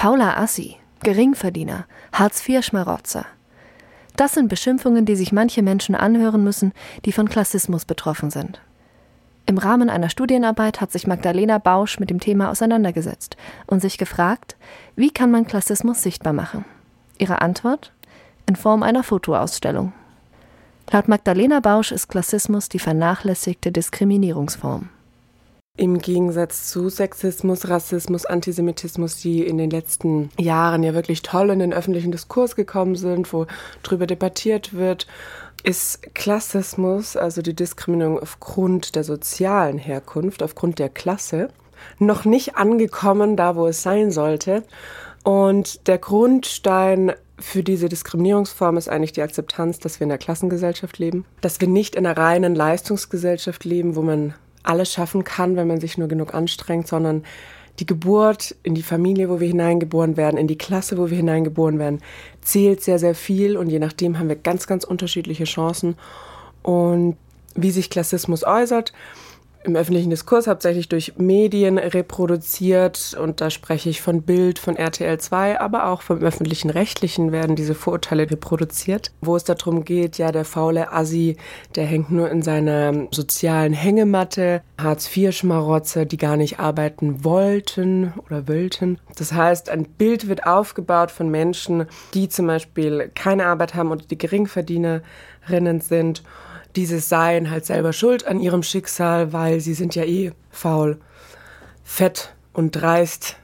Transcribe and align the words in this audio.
Fauler 0.00 0.38
Assi, 0.38 0.76
Geringverdiener, 1.02 1.84
Hartz-IV-Schmarotzer. 2.12 3.26
Das 4.14 4.32
sind 4.32 4.46
Beschimpfungen, 4.46 5.04
die 5.06 5.16
sich 5.16 5.32
manche 5.32 5.60
Menschen 5.60 5.96
anhören 5.96 6.44
müssen, 6.44 6.72
die 7.04 7.10
von 7.10 7.28
Klassismus 7.28 7.84
betroffen 7.84 8.30
sind. 8.30 8.60
Im 9.46 9.58
Rahmen 9.58 9.90
einer 9.90 10.08
Studienarbeit 10.08 10.80
hat 10.80 10.92
sich 10.92 11.08
Magdalena 11.08 11.58
Bausch 11.58 11.98
mit 11.98 12.10
dem 12.10 12.20
Thema 12.20 12.48
auseinandergesetzt 12.48 13.36
und 13.66 13.82
sich 13.82 13.98
gefragt, 13.98 14.56
wie 14.94 15.10
kann 15.10 15.32
man 15.32 15.48
Klassismus 15.48 16.00
sichtbar 16.00 16.32
machen? 16.32 16.64
Ihre 17.18 17.42
Antwort? 17.42 17.92
In 18.46 18.54
Form 18.54 18.84
einer 18.84 19.02
Fotoausstellung. 19.02 19.92
Laut 20.92 21.08
Magdalena 21.08 21.58
Bausch 21.58 21.90
ist 21.90 22.06
Klassismus 22.06 22.68
die 22.68 22.78
vernachlässigte 22.78 23.72
Diskriminierungsform. 23.72 24.90
Im 25.78 25.98
Gegensatz 25.98 26.68
zu 26.70 26.88
Sexismus, 26.88 27.68
Rassismus, 27.68 28.26
Antisemitismus, 28.26 29.16
die 29.20 29.46
in 29.46 29.58
den 29.58 29.70
letzten 29.70 30.28
Jahren 30.36 30.82
ja 30.82 30.92
wirklich 30.92 31.22
toll 31.22 31.50
in 31.50 31.60
den 31.60 31.72
öffentlichen 31.72 32.10
Diskurs 32.10 32.56
gekommen 32.56 32.96
sind, 32.96 33.32
wo 33.32 33.46
drüber 33.84 34.08
debattiert 34.08 34.74
wird 34.74 35.06
ist 35.64 36.14
Klassismus, 36.14 37.16
also 37.16 37.42
die 37.42 37.54
Diskriminierung 37.54 38.20
aufgrund 38.20 38.94
der 38.94 39.04
sozialen 39.04 39.78
Herkunft, 39.78 40.42
aufgrund 40.42 40.78
der 40.78 40.88
Klasse, 40.88 41.48
noch 41.98 42.24
nicht 42.24 42.56
angekommen, 42.56 43.36
da 43.36 43.56
wo 43.56 43.66
es 43.66 43.82
sein 43.82 44.10
sollte. 44.10 44.62
Und 45.24 45.86
der 45.88 45.98
Grundstein 45.98 47.12
für 47.38 47.62
diese 47.62 47.88
Diskriminierungsform 47.88 48.76
ist 48.76 48.88
eigentlich 48.88 49.12
die 49.12 49.22
Akzeptanz, 49.22 49.78
dass 49.78 50.00
wir 50.00 50.04
in 50.04 50.10
der 50.10 50.18
Klassengesellschaft 50.18 50.98
leben, 50.98 51.24
dass 51.40 51.60
wir 51.60 51.68
nicht 51.68 51.94
in 51.94 52.06
einer 52.06 52.16
reinen 52.16 52.54
Leistungsgesellschaft 52.54 53.64
leben, 53.64 53.96
wo 53.96 54.02
man 54.02 54.34
alles 54.68 54.92
schaffen 54.92 55.24
kann, 55.24 55.56
wenn 55.56 55.66
man 55.66 55.80
sich 55.80 55.98
nur 55.98 56.08
genug 56.08 56.34
anstrengt, 56.34 56.86
sondern 56.86 57.24
die 57.78 57.86
Geburt 57.86 58.56
in 58.62 58.74
die 58.74 58.82
Familie, 58.82 59.28
wo 59.28 59.40
wir 59.40 59.46
hineingeboren 59.46 60.16
werden, 60.16 60.36
in 60.36 60.48
die 60.48 60.58
Klasse, 60.58 60.98
wo 60.98 61.10
wir 61.10 61.16
hineingeboren 61.16 61.78
werden, 61.78 62.00
zählt 62.42 62.82
sehr, 62.82 62.98
sehr 62.98 63.14
viel 63.14 63.56
und 63.56 63.68
je 63.68 63.78
nachdem 63.78 64.18
haben 64.18 64.28
wir 64.28 64.36
ganz, 64.36 64.66
ganz 64.66 64.84
unterschiedliche 64.84 65.44
Chancen. 65.44 65.96
Und 66.62 67.16
wie 67.54 67.70
sich 67.70 67.88
Klassismus 67.88 68.44
äußert, 68.44 68.92
im 69.64 69.76
öffentlichen 69.76 70.10
Diskurs 70.10 70.46
hauptsächlich 70.46 70.88
durch 70.88 71.14
Medien 71.16 71.78
reproduziert. 71.78 73.16
Und 73.20 73.40
da 73.40 73.50
spreche 73.50 73.90
ich 73.90 74.00
von 74.00 74.22
Bild, 74.22 74.58
von 74.58 74.76
RTL 74.76 75.18
2, 75.18 75.60
aber 75.60 75.88
auch 75.88 76.02
vom 76.02 76.18
öffentlichen 76.18 76.70
Rechtlichen 76.70 77.32
werden 77.32 77.56
diese 77.56 77.74
Vorurteile 77.74 78.30
reproduziert, 78.30 79.12
wo 79.20 79.36
es 79.36 79.44
darum 79.44 79.84
geht, 79.84 80.18
ja, 80.18 80.32
der 80.32 80.44
faule 80.44 80.92
Assi, 80.92 81.36
der 81.74 81.86
hängt 81.86 82.10
nur 82.10 82.30
in 82.30 82.42
seiner 82.42 83.08
sozialen 83.10 83.72
Hängematte, 83.72 84.62
Hartz-IV-Schmarotzer, 84.80 86.04
die 86.04 86.16
gar 86.16 86.36
nicht 86.36 86.60
arbeiten 86.60 87.24
wollten 87.24 88.12
oder 88.26 88.46
wollten. 88.48 88.98
Das 89.16 89.32
heißt, 89.32 89.70
ein 89.70 89.84
Bild 89.84 90.28
wird 90.28 90.46
aufgebaut 90.46 91.10
von 91.10 91.28
Menschen, 91.30 91.86
die 92.14 92.28
zum 92.28 92.46
Beispiel 92.46 93.10
keine 93.14 93.46
Arbeit 93.46 93.74
haben 93.74 93.90
oder 93.90 94.04
die 94.08 94.18
Geringverdienerinnen 94.18 95.80
sind 95.80 96.22
diese 96.76 97.00
seien 97.00 97.50
halt 97.50 97.66
selber 97.66 97.92
schuld 97.92 98.26
an 98.26 98.40
ihrem 98.40 98.62
Schicksal, 98.62 99.32
weil 99.32 99.60
sie 99.60 99.74
sind 99.74 99.94
ja 99.94 100.04
eh 100.04 100.32
faul, 100.50 100.98
fett 101.82 102.34
und 102.52 102.72
dreist. 102.72 103.36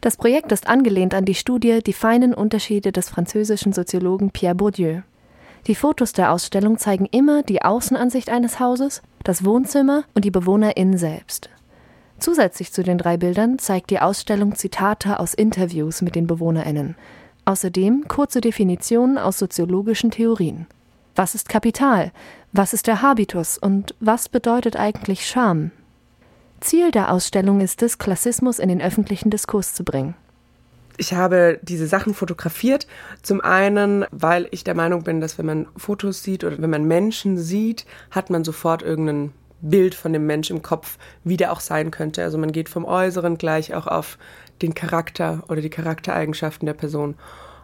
Das 0.00 0.16
Projekt 0.16 0.50
ist 0.50 0.66
angelehnt 0.66 1.14
an 1.14 1.24
die 1.24 1.34
Studie 1.34 1.80
Die 1.84 1.92
feinen 1.92 2.34
Unterschiede 2.34 2.90
des 2.90 3.08
französischen 3.08 3.72
Soziologen 3.72 4.30
Pierre 4.30 4.56
Bourdieu. 4.56 5.02
Die 5.68 5.76
Fotos 5.76 6.12
der 6.12 6.32
Ausstellung 6.32 6.76
zeigen 6.78 7.06
immer 7.06 7.44
die 7.44 7.62
Außenansicht 7.62 8.28
eines 8.30 8.58
Hauses, 8.58 9.00
das 9.22 9.44
Wohnzimmer 9.44 10.02
und 10.14 10.24
die 10.24 10.32
BewohnerInnen 10.32 10.98
selbst. 10.98 11.50
Zusätzlich 12.18 12.72
zu 12.72 12.82
den 12.82 12.98
drei 12.98 13.16
Bildern 13.16 13.58
zeigt 13.58 13.90
die 13.90 14.00
Ausstellung 14.00 14.56
Zitate 14.56 15.20
aus 15.20 15.34
Interviews 15.34 16.02
mit 16.02 16.16
den 16.16 16.26
BewohnerInnen. 16.26 16.96
Außerdem 17.44 18.06
kurze 18.08 18.40
Definitionen 18.40 19.18
aus 19.18 19.38
soziologischen 19.38 20.10
Theorien. 20.10 20.66
Was 21.14 21.34
ist 21.34 21.48
Kapital? 21.48 22.10
Was 22.54 22.74
ist 22.74 22.86
der 22.86 23.00
Habitus 23.00 23.56
und 23.56 23.94
was 23.98 24.28
bedeutet 24.28 24.76
eigentlich 24.76 25.26
Scham? 25.26 25.70
Ziel 26.60 26.90
der 26.90 27.10
Ausstellung 27.10 27.62
ist 27.62 27.82
es, 27.82 27.96
Klassismus 27.96 28.58
in 28.58 28.68
den 28.68 28.82
öffentlichen 28.82 29.30
Diskurs 29.30 29.72
zu 29.72 29.84
bringen. 29.84 30.14
Ich 30.98 31.14
habe 31.14 31.58
diese 31.62 31.86
Sachen 31.86 32.12
fotografiert. 32.12 32.86
Zum 33.22 33.40
einen, 33.40 34.04
weil 34.10 34.48
ich 34.50 34.64
der 34.64 34.74
Meinung 34.74 35.02
bin, 35.02 35.22
dass 35.22 35.38
wenn 35.38 35.46
man 35.46 35.66
Fotos 35.78 36.22
sieht 36.22 36.44
oder 36.44 36.60
wenn 36.60 36.68
man 36.68 36.84
Menschen 36.84 37.38
sieht, 37.38 37.86
hat 38.10 38.28
man 38.28 38.44
sofort 38.44 38.82
irgendein 38.82 39.32
Bild 39.62 39.94
von 39.94 40.12
dem 40.12 40.26
Mensch 40.26 40.50
im 40.50 40.60
Kopf, 40.60 40.98
wie 41.24 41.38
der 41.38 41.52
auch 41.52 41.60
sein 41.60 41.90
könnte. 41.90 42.22
Also 42.22 42.36
man 42.36 42.52
geht 42.52 42.68
vom 42.68 42.84
Äußeren 42.84 43.38
gleich 43.38 43.72
auch 43.72 43.86
auf 43.86 44.18
den 44.60 44.74
Charakter 44.74 45.42
oder 45.48 45.62
die 45.62 45.70
Charaktereigenschaften 45.70 46.66
der 46.66 46.74
Person. 46.74 47.14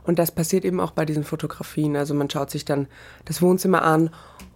Und 0.05 0.19
das 0.19 0.33
passiert 0.33 0.65
eben 0.65 0.81
auch 0.81 0.93
bei 0.93 1.05
diesen 1.05 1.25
Fotografien. 1.25 1.95
Also 1.95 2.15
man 2.15 2.31
schaut 2.31 2.51
sich 2.51 2.65
dann 2.65 2.87
das 3.27 3.43
Wohnzimmer 3.43 3.83
an 3.83 4.09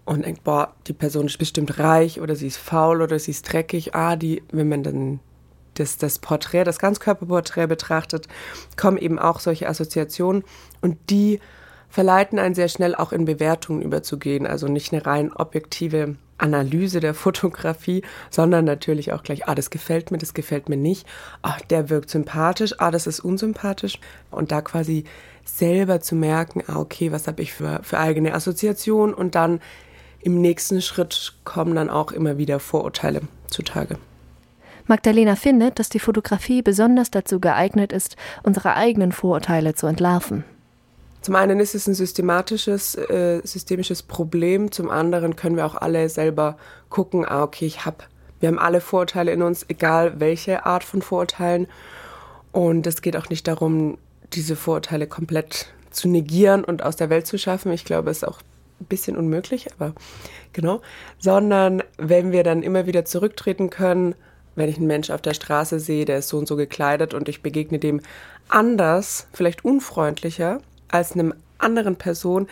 und 0.05 0.25
denkt, 0.25 0.43
boah, 0.43 0.73
die 0.87 0.93
Person 0.93 1.27
ist 1.27 1.37
bestimmt 1.37 1.79
reich 1.79 2.19
oder 2.19 2.35
sie 2.35 2.47
ist 2.47 2.57
faul 2.57 3.01
oder 3.01 3.17
sie 3.19 3.31
ist 3.31 3.51
dreckig. 3.51 3.95
Ah, 3.95 4.15
die, 4.15 4.43
wenn 4.51 4.69
man 4.69 4.83
dann 4.83 5.19
das, 5.75 5.97
das 5.97 6.19
Porträt, 6.19 6.65
das 6.65 6.79
Ganzkörperporträt 6.79 7.67
betrachtet, 7.67 8.27
kommen 8.77 8.97
eben 8.97 9.17
auch 9.17 9.39
solche 9.39 9.67
Assoziationen 9.67 10.43
und 10.81 10.97
die 11.09 11.39
verleiten 11.89 12.39
einen 12.39 12.55
sehr 12.55 12.69
schnell 12.69 12.95
auch 12.95 13.11
in 13.11 13.25
Bewertungen 13.25 13.81
überzugehen. 13.81 14.47
Also 14.47 14.67
nicht 14.67 14.93
eine 14.93 15.05
rein 15.05 15.31
objektive 15.31 16.15
Analyse 16.39 16.99
der 16.99 17.13
Fotografie, 17.13 18.03
sondern 18.29 18.65
natürlich 18.65 19.13
auch 19.13 19.23
gleich, 19.23 19.47
ah, 19.47 19.55
das 19.55 19.69
gefällt 19.69 20.11
mir, 20.11 20.17
das 20.17 20.33
gefällt 20.33 20.69
mir 20.69 20.77
nicht, 20.77 21.07
ah, 21.43 21.57
der 21.69 21.89
wirkt 21.89 22.09
sympathisch, 22.09 22.73
ah, 22.79 22.91
das 22.91 23.07
ist 23.07 23.19
unsympathisch. 23.19 23.99
Und 24.31 24.51
da 24.51 24.61
quasi 24.61 25.05
selber 25.45 26.01
zu 26.01 26.15
merken, 26.15 26.63
ah, 26.67 26.79
okay, 26.79 27.11
was 27.11 27.27
habe 27.27 27.41
ich 27.41 27.53
für, 27.53 27.81
für 27.83 27.99
eigene 27.99 28.33
Assoziationen 28.33 29.13
und 29.13 29.35
dann 29.35 29.61
im 30.23 30.41
nächsten 30.41 30.81
Schritt 30.81 31.33
kommen 31.43 31.75
dann 31.75 31.89
auch 31.89 32.11
immer 32.11 32.37
wieder 32.37 32.59
Vorurteile 32.59 33.21
zutage. 33.47 33.97
Magdalena 34.85 35.35
findet, 35.35 35.79
dass 35.79 35.89
die 35.89 35.99
Fotografie 35.99 36.61
besonders 36.61 37.09
dazu 37.09 37.39
geeignet 37.39 37.93
ist, 37.93 38.15
unsere 38.43 38.75
eigenen 38.75 39.11
Vorurteile 39.11 39.75
zu 39.75 39.87
entlarven. 39.87 40.43
Zum 41.21 41.35
einen 41.35 41.61
ist 41.61 41.73
es 41.73 41.87
ein 41.87 41.93
systematisches, 41.93 42.95
äh, 42.95 43.39
systemisches 43.45 44.03
Problem, 44.03 44.73
zum 44.73 44.89
anderen 44.89 45.37
können 45.37 45.55
wir 45.55 45.65
auch 45.65 45.75
alle 45.75 46.09
selber 46.09 46.57
gucken, 46.89 47.25
ah, 47.25 47.43
okay, 47.43 47.65
ich 47.65 47.85
habe, 47.85 47.97
wir 48.41 48.49
haben 48.49 48.59
alle 48.59 48.81
Vorurteile 48.81 49.31
in 49.31 49.41
uns, 49.41 49.65
egal 49.69 50.19
welche 50.19 50.65
Art 50.65 50.83
von 50.83 51.01
Vorurteilen. 51.01 51.67
Und 52.51 52.85
es 52.87 53.01
geht 53.01 53.15
auch 53.15 53.29
nicht 53.29 53.47
darum, 53.47 53.97
diese 54.33 54.57
Vorurteile 54.57 55.07
komplett 55.07 55.67
zu 55.91 56.09
negieren 56.09 56.65
und 56.65 56.83
aus 56.83 56.97
der 56.97 57.09
Welt 57.09 57.25
zu 57.25 57.37
schaffen. 57.37 57.71
Ich 57.71 57.85
glaube, 57.85 58.11
es 58.11 58.17
ist 58.17 58.27
auch 58.27 58.41
ein 58.83 58.87
bisschen 58.87 59.17
unmöglich, 59.17 59.67
aber 59.73 59.93
genau. 60.51 60.81
Sondern 61.19 61.83
wenn 61.97 62.31
wir 62.31 62.43
dann 62.43 62.63
immer 62.63 62.85
wieder 62.85 63.05
zurücktreten 63.05 63.69
können, 63.69 64.15
wenn 64.55 64.69
ich 64.69 64.77
einen 64.77 64.87
Mensch 64.87 65.09
auf 65.09 65.21
der 65.21 65.33
Straße 65.33 65.79
sehe, 65.79 66.05
der 66.05 66.19
ist 66.19 66.29
so 66.29 66.37
und 66.37 66.47
so 66.47 66.55
gekleidet 66.55 67.13
und 67.13 67.27
ich 67.27 67.41
begegne 67.41 67.79
dem 67.79 68.01
anders, 68.49 69.27
vielleicht 69.33 69.65
unfreundlicher 69.65 70.61
als 70.89 71.13
einem 71.13 71.33
anderen 71.57 71.95
Person, 71.95 72.47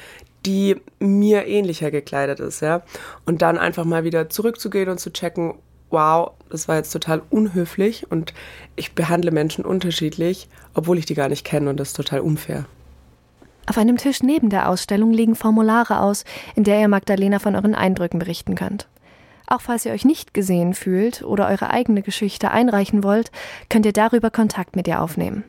die 0.45 0.77
mir 0.99 1.45
ähnlicher 1.45 1.91
gekleidet 1.91 2.39
ist, 2.39 2.61
ja. 2.61 2.81
Und 3.25 3.41
dann 3.41 3.57
einfach 3.57 3.85
mal 3.85 4.03
wieder 4.03 4.29
zurückzugehen 4.29 4.89
und 4.89 4.99
zu 4.99 5.13
checken, 5.13 5.53
wow, 5.91 6.31
das 6.49 6.67
war 6.67 6.77
jetzt 6.77 6.91
total 6.91 7.21
unhöflich 7.29 8.09
und 8.09 8.33
ich 8.75 8.95
behandle 8.95 9.31
Menschen 9.31 9.65
unterschiedlich, 9.65 10.47
obwohl 10.73 10.97
ich 10.97 11.05
die 11.05 11.13
gar 11.13 11.29
nicht 11.29 11.45
kenne 11.45 11.69
und 11.69 11.79
das 11.79 11.89
ist 11.89 11.97
total 11.97 12.21
unfair. 12.21 12.65
Auf 13.67 13.77
einem 13.77 13.97
Tisch 13.97 14.23
neben 14.23 14.49
der 14.49 14.69
Ausstellung 14.69 15.11
liegen 15.11 15.35
Formulare 15.35 15.99
aus, 16.01 16.25
in 16.55 16.63
der 16.63 16.79
ihr 16.79 16.87
Magdalena 16.87 17.39
von 17.39 17.55
euren 17.55 17.75
Eindrücken 17.75 18.19
berichten 18.19 18.55
könnt. 18.55 18.87
Auch 19.47 19.61
falls 19.61 19.85
ihr 19.85 19.91
euch 19.91 20.05
nicht 20.05 20.33
gesehen 20.33 20.73
fühlt 20.73 21.23
oder 21.23 21.47
eure 21.47 21.69
eigene 21.71 22.01
Geschichte 22.01 22.51
einreichen 22.51 23.03
wollt, 23.03 23.31
könnt 23.69 23.85
ihr 23.85 23.93
darüber 23.93 24.31
Kontakt 24.31 24.75
mit 24.75 24.87
ihr 24.87 25.01
aufnehmen. 25.01 25.43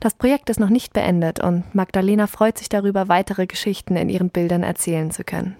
Das 0.00 0.14
Projekt 0.14 0.50
ist 0.50 0.60
noch 0.60 0.68
nicht 0.68 0.92
beendet 0.92 1.42
und 1.42 1.74
Magdalena 1.74 2.26
freut 2.26 2.58
sich 2.58 2.68
darüber, 2.68 3.08
weitere 3.08 3.46
Geschichten 3.46 3.96
in 3.96 4.08
ihren 4.08 4.30
Bildern 4.30 4.62
erzählen 4.62 5.10
zu 5.10 5.24
können. 5.24 5.56